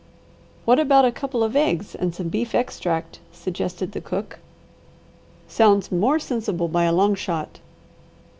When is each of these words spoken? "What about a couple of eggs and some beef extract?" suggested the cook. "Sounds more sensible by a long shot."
"What 0.65 0.79
about 0.79 1.05
a 1.05 1.11
couple 1.11 1.43
of 1.43 1.55
eggs 1.55 1.93
and 1.93 2.15
some 2.15 2.27
beef 2.29 2.55
extract?" 2.55 3.19
suggested 3.31 3.91
the 3.91 4.01
cook. 4.01 4.39
"Sounds 5.47 5.91
more 5.91 6.17
sensible 6.17 6.67
by 6.67 6.85
a 6.85 6.91
long 6.91 7.13
shot." 7.13 7.59